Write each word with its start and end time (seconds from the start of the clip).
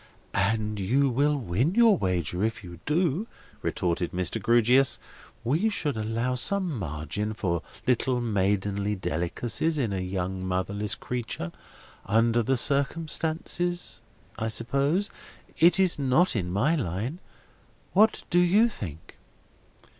"And 0.33 0.79
you 0.79 1.09
will 1.11 1.37
win 1.37 1.75
your 1.75 1.95
wager, 1.95 2.43
if 2.43 2.63
you 2.63 2.79
do," 2.87 3.27
retorted 3.61 4.13
Mr. 4.13 4.41
Grewgious. 4.41 4.97
"We 5.43 5.69
should 5.69 5.95
allow 5.95 6.33
some 6.33 6.75
margin 6.79 7.35
for 7.35 7.61
little 7.85 8.19
maidenly 8.19 8.95
delicacies 8.95 9.77
in 9.77 9.93
a 9.93 9.99
young 10.01 10.43
motherless 10.43 10.95
creature, 10.95 11.51
under 12.07 12.43
such 12.55 12.57
circumstances, 12.57 14.01
I 14.39 14.47
suppose; 14.47 15.11
it 15.59 15.79
is 15.79 15.99
not 15.99 16.35
in 16.35 16.49
my 16.51 16.73
line; 16.75 17.19
what 17.93 18.23
do 18.31 18.39
you 18.39 18.69
think?" 18.69 19.17